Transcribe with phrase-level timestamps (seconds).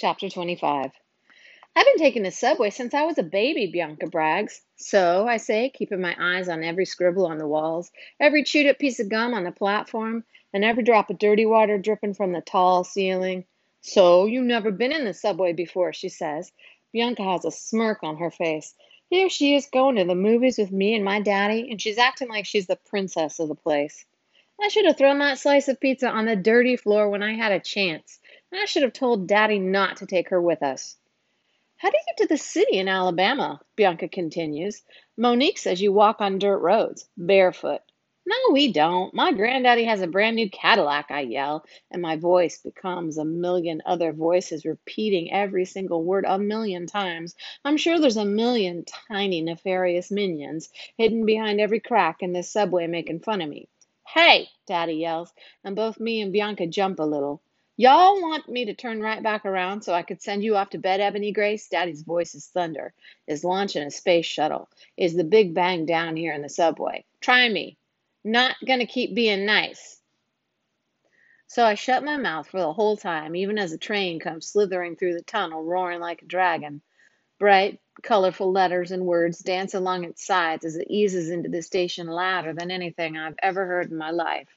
[0.00, 0.92] Chapter 25
[1.76, 4.62] I've been taking the subway since I was a baby, Bianca brags.
[4.76, 8.78] So, I say, keeping my eyes on every scribble on the walls, every chewed up
[8.78, 10.24] piece of gum on the platform,
[10.54, 13.44] and every drop of dirty water dripping from the tall ceiling.
[13.82, 16.50] So, you've never been in the subway before, she says.
[16.94, 18.74] Bianca has a smirk on her face.
[19.10, 22.30] Here she is going to the movies with me and my daddy, and she's acting
[22.30, 24.06] like she's the princess of the place.
[24.62, 27.52] I should have thrown that slice of pizza on the dirty floor when I had
[27.52, 28.18] a chance.
[28.52, 30.96] I should have told Daddy not to take her with us.
[31.76, 33.60] How do you get to the city in Alabama?
[33.74, 34.82] Bianca continues.
[35.16, 37.80] Monique says you walk on dirt roads, barefoot.
[38.26, 39.14] No, we don't.
[39.14, 43.80] My granddaddy has a brand new Cadillac, I yell, and my voice becomes a million
[43.86, 47.34] other voices repeating every single word a million times.
[47.64, 52.86] I'm sure there's a million tiny nefarious minions hidden behind every crack in this subway
[52.86, 53.68] making fun of me.
[54.06, 55.32] Hey, Daddy yells,
[55.64, 57.40] and both me and Bianca jump a little.
[57.80, 60.78] Y'all want me to turn right back around so I could send you off to
[60.78, 61.66] bed, Ebony Grace?
[61.66, 62.92] Daddy's voice is thunder.
[63.26, 64.68] Is launching a space shuttle.
[64.98, 67.06] Is the Big Bang down here in the subway?
[67.22, 67.78] Try me.
[68.22, 69.98] Not gonna keep being nice.
[71.46, 74.96] So I shut my mouth for the whole time, even as the train comes slithering
[74.96, 76.82] through the tunnel, roaring like a dragon.
[77.38, 82.08] Bright, colorful letters and words dance along its sides as it eases into the station
[82.08, 84.48] louder than anything I've ever heard in my life.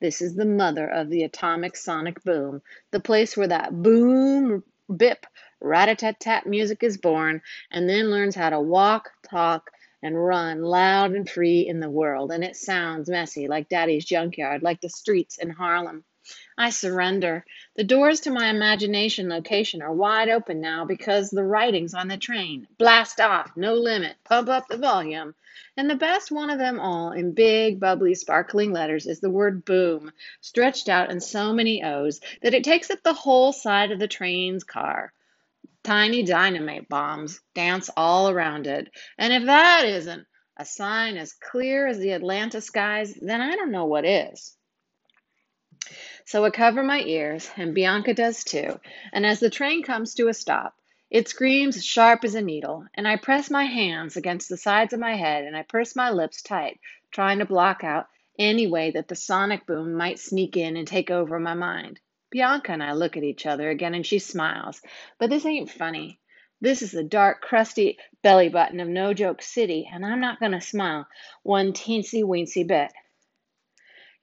[0.00, 4.64] This is the mother of the atomic sonic boom, the place where that boom,
[4.94, 5.26] bip,
[5.60, 9.70] rat a tat tat music is born and then learns how to walk, talk,
[10.04, 12.30] and run loud and free in the world.
[12.30, 16.04] And it sounds messy, like Daddy's junkyard, like the streets in Harlem.
[16.58, 17.44] I surrender.
[17.76, 22.18] The doors to my imagination location are wide open now because the writing's on the
[22.18, 22.68] train.
[22.78, 25.34] Blast off, no limit, pump up the volume.
[25.76, 29.64] And the best one of them all, in big, bubbly, sparkling letters, is the word
[29.64, 33.98] boom, stretched out in so many O's that it takes up the whole side of
[33.98, 35.12] the train's car.
[35.84, 38.88] Tiny dynamite bombs dance all around it.
[39.18, 43.70] And if that isn't a sign as clear as the Atlanta skies, then I don't
[43.70, 44.56] know what is.
[46.24, 48.80] So I cover my ears, and Bianca does too.
[49.12, 50.74] And as the train comes to a stop,
[51.10, 55.00] it screams sharp as a needle, and I press my hands against the sides of
[55.00, 56.80] my head and I purse my lips tight,
[57.10, 58.08] trying to block out
[58.38, 62.00] any way that the sonic boom might sneak in and take over my mind.
[62.34, 64.82] Bianca and I look at each other again and she smiles.
[65.20, 66.18] But this ain't funny.
[66.60, 70.50] This is the dark, crusty belly button of No Joke City, and I'm not going
[70.50, 71.06] to smile
[71.44, 72.90] one teensy weensy bit.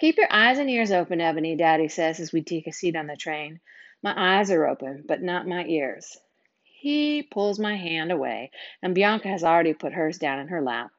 [0.00, 3.08] Keep your eyes and ears open, Ebony, Daddy says as we take a seat on
[3.08, 3.60] the train.
[4.02, 6.16] My eyes are open, but not my ears.
[6.62, 10.92] He pulls my hand away, and Bianca has already put hers down in her lap.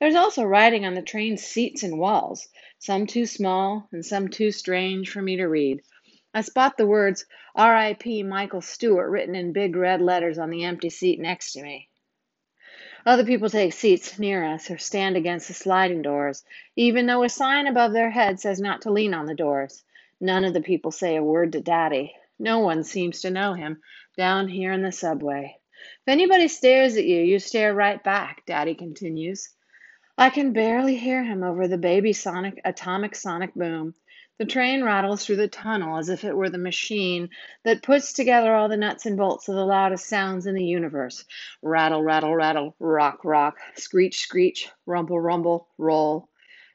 [0.00, 4.52] There's also writing on the train's seats and walls, some too small and some too
[4.52, 5.82] strange for me to read.
[6.36, 7.24] I spot the words
[7.54, 8.22] R.I.P.
[8.24, 11.88] Michael Stewart written in big red letters on the empty seat next to me.
[13.06, 16.44] Other people take seats near us or stand against the sliding doors,
[16.76, 19.82] even though a sign above their head says not to lean on the doors.
[20.20, 22.14] None of the people say a word to Daddy.
[22.38, 23.80] No one seems to know him
[24.18, 25.56] down here in the subway.
[26.02, 29.48] If anybody stares at you, you stare right back, Daddy continues.
[30.18, 33.94] I can barely hear him over the baby sonic atomic sonic boom.
[34.38, 37.30] The train rattles through the tunnel as if it were the machine
[37.64, 41.24] that puts together all the nuts and bolts of the loudest sounds in the universe.
[41.62, 46.28] Rattle, rattle, rattle, rock, rock, screech, screech, rumble, rumble, roll.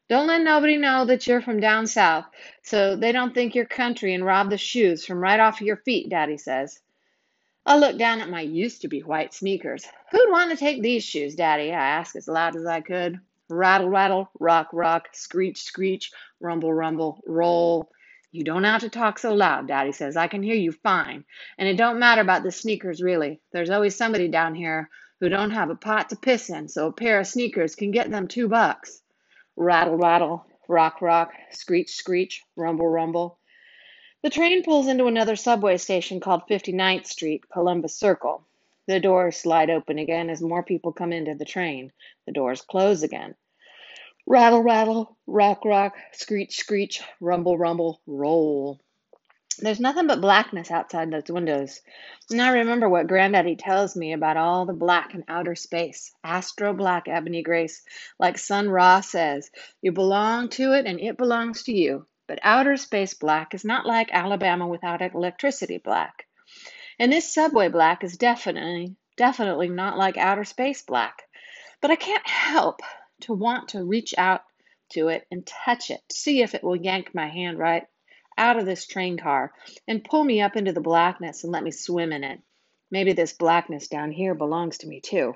[0.10, 2.26] Don't let nobody know that you're from down south
[2.64, 6.10] so they don't think you're country and rob the shoes from right off your feet,
[6.10, 6.80] Daddy says.
[7.64, 9.86] I look down at my used to be white sneakers.
[10.10, 11.72] Who'd want to take these shoes, Daddy?
[11.72, 13.20] I asked as loud as I could.
[13.52, 17.92] Rattle, rattle, rock, rock, screech, screech, rumble, rumble, roll.
[18.32, 20.16] You don't have to talk so loud, Daddy says.
[20.16, 21.26] I can hear you fine.
[21.58, 23.42] And it don't matter about the sneakers, really.
[23.52, 26.94] There's always somebody down here who don't have a pot to piss in, so a
[26.94, 29.02] pair of sneakers can get them two bucks.
[29.58, 33.38] Rattle, rattle, rock, rock, screech, screech, rumble, rumble.
[34.24, 38.46] The train pulls into another subway station called 59th Street, Columbus Circle.
[38.88, 41.92] The doors slide open again as more people come into the train.
[42.26, 43.36] The doors close again.
[44.28, 48.80] Rattle, rattle, rock, rock, screech, screech, rumble, rumble, roll.
[49.60, 51.82] There's nothing but blackness outside those windows.
[52.30, 56.12] And I remember what Granddaddy tells me about all the black in outer space.
[56.24, 57.84] Astro black, Ebony Grace.
[58.18, 59.52] Like Sun Ra says,
[59.82, 62.08] you belong to it and it belongs to you.
[62.28, 66.26] But outer space black is not like Alabama without electricity black.
[66.98, 71.24] And this subway black is definitely, definitely not like outer space black.
[71.82, 72.82] But I can't help
[73.22, 74.44] to want to reach out
[74.92, 77.88] to it and touch it, see if it will yank my hand right
[78.38, 79.54] out of this train car
[79.88, 82.40] and pull me up into the blackness and let me swim in it.
[82.90, 85.36] Maybe this blackness down here belongs to me too.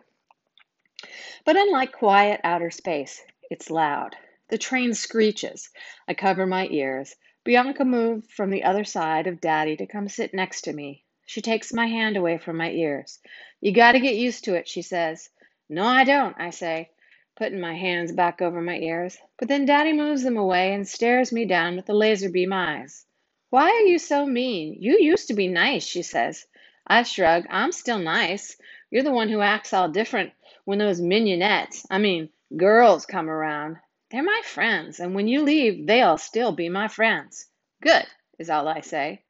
[1.45, 4.15] But unlike quiet outer space, it's loud.
[4.49, 5.69] The train screeches.
[6.07, 7.15] I cover my ears.
[7.43, 11.03] Bianca moved from the other side of Daddy to come sit next to me.
[11.25, 13.19] She takes my hand away from my ears.
[13.61, 15.29] You got to get used to it, she says.
[15.69, 16.89] No, I don't, I say,
[17.35, 19.17] putting my hands back over my ears.
[19.37, 23.05] But then Daddy moves them away and stares me down with the laser beam eyes.
[23.49, 24.77] Why are you so mean?
[24.79, 26.45] You used to be nice, she says.
[26.87, 27.45] I shrug.
[27.49, 28.57] I'm still nice.
[28.89, 30.33] You're the one who acts all different
[30.65, 33.77] when those mignonettes, I mean, girls come around.
[34.11, 37.47] They're my friends, and when you leave, they'll still be my friends.
[37.81, 38.05] Good,
[38.39, 39.23] is all I say.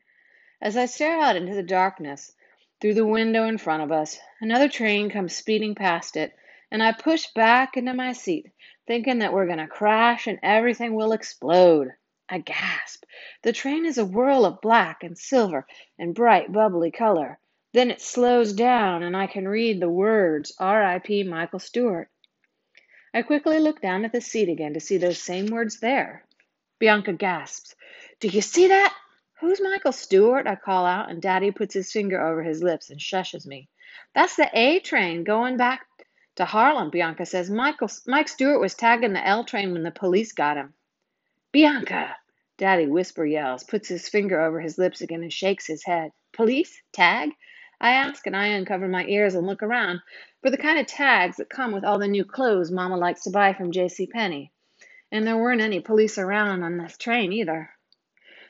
[0.62, 2.34] As I stare out into the darkness
[2.80, 6.34] through the window in front of us, another train comes speeding past it,
[6.72, 8.52] and I push back into my seat,
[8.88, 11.94] thinking that we're going to crash and everything will explode.
[12.28, 13.04] I gasp.
[13.44, 15.68] The train is a whirl of black and silver
[16.00, 17.40] and bright, bubbly color.
[17.74, 21.24] Then it slows down, and I can read the words R.I.P.
[21.24, 22.10] Michael Stewart.
[23.14, 26.26] I quickly look down at the seat again to see those same words there.
[26.80, 27.76] Bianca gasps.
[28.20, 28.96] Do you see that?
[29.40, 30.48] Who's Michael Stewart?
[30.48, 33.70] I call out, and Daddy puts his finger over his lips and shushes me.
[34.14, 35.86] That's the A train going back
[36.36, 37.50] to Harlem, Bianca says.
[37.50, 40.74] Michael, Mike Stewart was tagging the L train when the police got him.
[41.52, 42.16] Bianca!
[42.58, 46.12] Daddy whisper yells, puts his finger over his lips again, and shakes his head.
[46.34, 46.82] Police?
[46.92, 47.32] Tag?
[47.80, 50.02] I ask and I uncover my ears and look around
[50.42, 53.32] for the kind of tags that come with all the new clothes Mama likes to
[53.32, 54.08] buy from J.C.
[54.08, 54.52] Penney.
[55.12, 57.70] And there weren't any police around on this train either.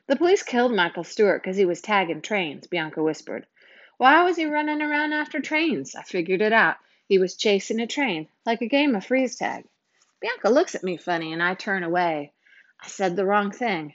[0.08, 3.48] The police killed Michael Stewart because he was tagging trains, Bianca whispered.
[3.98, 5.96] Why was he running around after trains?
[5.96, 6.78] I figured it out.
[7.08, 9.66] He was chasing a train, like a game of freeze tag.
[10.22, 12.34] Bianca looks at me funny and I turn away.
[12.82, 13.94] I said the wrong thing.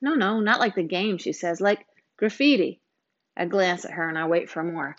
[0.00, 1.86] No, no, not like the game, she says, like
[2.16, 2.80] graffiti.
[3.36, 4.96] I glance at her and I wait for more.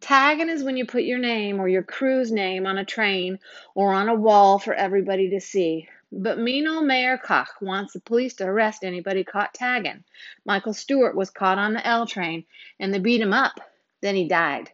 [0.00, 3.38] Tagging is when you put your name or your crew's name on a train
[3.74, 5.88] or on a wall for everybody to see.
[6.10, 10.04] But mean old Mayor Koch wants the police to arrest anybody caught tagging.
[10.44, 12.44] Michael Stewart was caught on the L train
[12.78, 13.60] and they beat him up.
[14.00, 14.70] Then he died.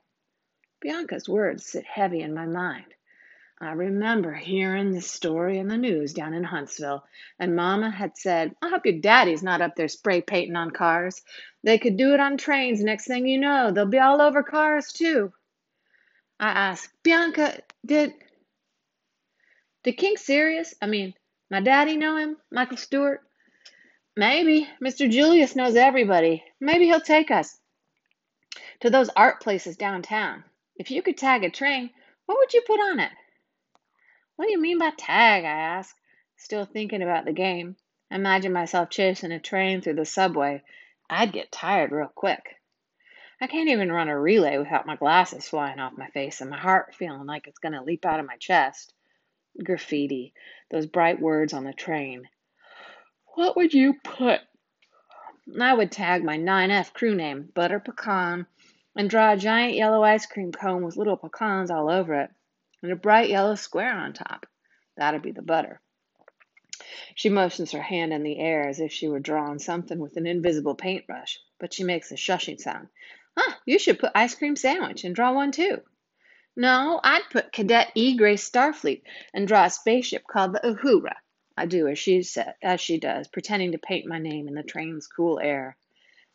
[0.81, 2.87] Bianca's words sit heavy in my mind.
[3.61, 7.05] I remember hearing this story in the news down in Huntsville,
[7.39, 11.21] and Mama had said, I hope your daddy's not up there spray painting on cars.
[11.63, 12.83] They could do it on trains.
[12.83, 15.31] Next thing you know, they'll be all over cars, too.
[16.39, 18.15] I asked, Bianca, did.
[19.85, 21.13] Did King Sirius, I mean,
[21.51, 23.21] my daddy know him, Michael Stewart?
[24.17, 24.67] Maybe.
[24.83, 25.11] Mr.
[25.11, 26.43] Julius knows everybody.
[26.61, 27.59] Maybe he'll take us
[28.81, 30.45] to those art places downtown.
[30.81, 31.91] If you could tag a train,
[32.25, 33.13] what would you put on it?
[34.37, 35.45] What do you mean by tag?
[35.45, 35.95] I ask,
[36.39, 37.77] still thinking about the game.
[38.11, 40.63] I imagine myself chasing a train through the subway.
[41.11, 42.57] I'd get tired real quick.
[43.43, 46.59] I can't even run a relay without my glasses flying off my face and my
[46.59, 48.95] heart feeling like it's going to leap out of my chest.
[49.63, 50.33] Graffiti,
[50.71, 52.27] those bright words on the train.
[53.35, 54.41] What would you put?
[55.61, 58.47] I would tag my 9F crew name, Butter Pecan,
[58.97, 62.31] and draw a giant yellow ice cream cone with little pecans all over it
[62.83, 64.47] and a bright yellow square on top.
[64.97, 65.81] That'd be the butter.
[67.15, 70.27] She motions her hand in the air as if she were drawing something with an
[70.27, 72.89] invisible paintbrush, but she makes a shushing sound.
[73.37, 75.83] Huh, you should put ice cream sandwich and draw one too.
[76.57, 78.17] No, I'd put Cadet E.
[78.17, 81.15] Grace Starfleet and draw a spaceship called the Uhura.
[81.57, 84.63] I do as she said, as she does, pretending to paint my name in the
[84.63, 85.77] train's cool air.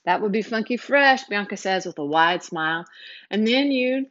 [0.06, 2.86] That would be funky fresh, Bianca says with a wide smile.
[3.30, 4.06] And then you'd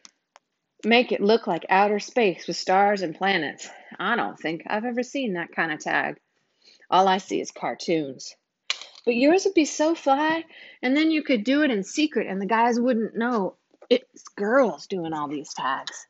[0.85, 3.69] make it look like outer space with stars and planets.
[3.99, 6.19] I don't think I've ever seen that kind of tag.
[6.91, 8.35] All I see is cartoons.
[9.05, 10.45] But yours would be so fly,
[10.83, 13.57] and then you could do it in secret and the guys wouldn't know
[13.91, 16.07] it's girls doing all these tags.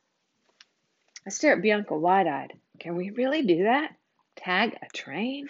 [1.27, 2.53] I stare at Bianca wide eyed.
[2.79, 3.91] Can we really do that?
[4.35, 5.47] Tag a train?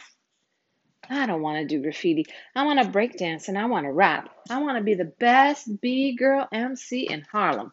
[1.09, 2.25] I don't want to do graffiti.
[2.55, 4.29] I want to break dance and I want to rap.
[4.49, 7.71] I want to be the best B girl MC in Harlem.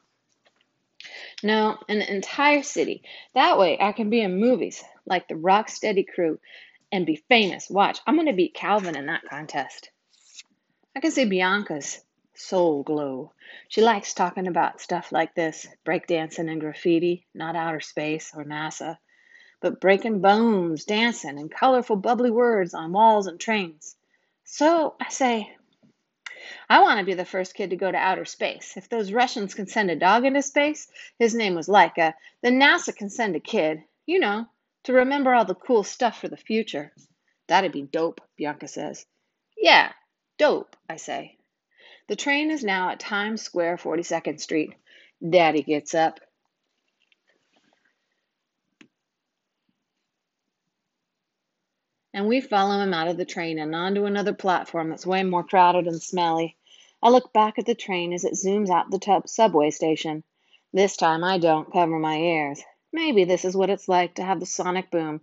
[1.43, 3.03] No, an entire city.
[3.35, 6.39] That way I can be in movies like the Rocksteady crew
[6.93, 7.69] and be famous.
[7.69, 9.91] Watch, I'm going to beat Calvin in that contest.
[10.95, 12.01] I can see Bianca's
[12.35, 13.33] soul glow.
[13.69, 18.99] She likes talking about stuff like this breakdancing and graffiti, not outer space or NASA,
[19.63, 23.97] but breaking bones, dancing, and colorful, bubbly words on walls and trains.
[24.45, 25.57] So I say,
[26.69, 28.77] I want to be the first kid to go to outer space.
[28.77, 30.89] If those Russians can send a dog into space,
[31.19, 34.47] his name was Laika, then NASA can send a kid, you know,
[34.85, 36.93] to remember all the cool stuff for the future.
[37.47, 39.07] That'd be dope, Bianca says.
[39.57, 39.93] Yeah,
[40.39, 41.37] Dope, I say.
[42.09, 44.75] The train is now at Times Square, 42nd Street.
[45.27, 46.19] Daddy gets up.
[52.15, 55.45] And we follow him out of the train and onto another platform that's way more
[55.45, 56.57] crowded and smelly.
[57.03, 60.23] I look back at the train as it zooms out the tub subway station.
[60.73, 62.63] This time I don't cover my ears.
[62.93, 65.23] Maybe this is what it's like to have the sonic boom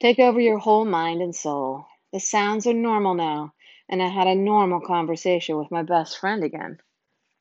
[0.00, 1.84] take over your whole mind and soul.
[2.12, 3.52] The sounds are normal now,
[3.88, 6.80] and I had a normal conversation with my best friend again,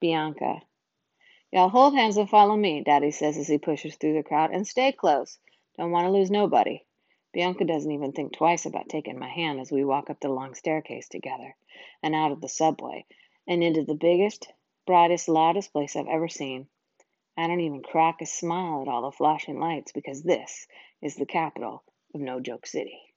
[0.01, 0.61] Bianca.
[1.51, 4.67] Y'all hold hands and follow me, Daddy says as he pushes through the crowd, and
[4.67, 5.39] stay close.
[5.77, 6.81] Don't want to lose nobody.
[7.31, 10.55] Bianca doesn't even think twice about taking my hand as we walk up the long
[10.55, 11.55] staircase together
[12.01, 13.05] and out of the subway
[13.47, 14.51] and into the biggest,
[14.85, 16.67] brightest, loudest place I've ever seen.
[17.37, 20.67] I don't even crack a smile at all the flashing lights because this
[21.01, 21.83] is the capital
[22.13, 23.08] of No Joke City.